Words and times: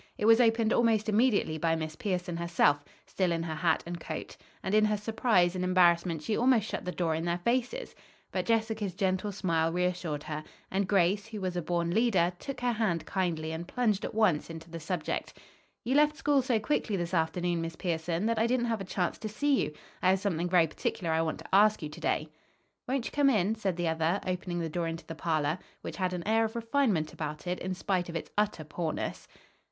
It 0.17 0.25
was 0.25 0.41
opened 0.41 0.73
almost 0.73 1.07
immediately 1.09 1.59
by 1.59 1.75
Miss 1.75 1.95
Pierson 1.95 2.37
herself, 2.37 2.83
still 3.05 3.31
in 3.31 3.43
her 3.43 3.53
hat 3.53 3.83
and 3.85 3.99
coat; 3.99 4.35
and 4.63 4.73
in 4.73 4.85
her 4.85 4.97
surprise 4.97 5.53
and 5.53 5.63
embarrassment 5.63 6.23
she 6.23 6.35
almost 6.35 6.65
shut 6.65 6.85
the 6.85 6.91
door 6.91 7.13
in 7.13 7.23
their 7.25 7.37
faces. 7.37 7.93
But 8.31 8.47
Jessica's 8.47 8.95
gentle 8.95 9.31
smile 9.31 9.71
reassured 9.71 10.23
her, 10.23 10.43
and 10.71 10.87
Grace, 10.87 11.27
who 11.27 11.39
was 11.39 11.55
a 11.55 11.61
born 11.61 11.91
leader, 11.93 12.33
took 12.39 12.61
her 12.61 12.71
hand 12.71 13.05
kindly 13.05 13.51
and 13.51 13.67
plunged 13.67 14.03
at 14.03 14.15
once 14.15 14.49
into 14.49 14.71
the 14.71 14.79
subject. 14.79 15.35
"You 15.83 15.93
left 15.93 16.17
school 16.17 16.41
so 16.41 16.59
quickly 16.59 16.95
this 16.97 17.13
afternoon, 17.13 17.61
Miss 17.61 17.75
Pierson, 17.75 18.25
that 18.25 18.39
I 18.39 18.47
didn't 18.47 18.65
have 18.71 18.81
a 18.81 18.85
chance 18.85 19.19
to 19.19 19.29
see 19.29 19.61
you. 19.65 19.71
I 20.01 20.09
have 20.09 20.19
something 20.19 20.49
very 20.49 20.65
particular 20.65 21.11
I 21.11 21.21
want 21.21 21.37
to 21.41 21.53
ask 21.53 21.83
you 21.83 21.89
to 21.89 21.99
day." 22.01 22.27
"Won't 22.87 23.05
you 23.05 23.11
come 23.11 23.29
in?" 23.29 23.53
said 23.53 23.77
the 23.77 23.87
other, 23.89 24.19
opening 24.25 24.61
the 24.61 24.67
door 24.67 24.87
into 24.87 25.05
the 25.05 25.13
parlor, 25.13 25.59
which 25.81 25.97
had 25.97 26.11
an 26.13 26.27
air 26.27 26.45
of 26.45 26.55
refinement 26.55 27.13
about 27.13 27.45
it 27.45 27.59
in 27.59 27.75
spite 27.75 28.09
of 28.09 28.15
its 28.15 28.31
utter 28.35 28.63
poorness. 28.63 29.27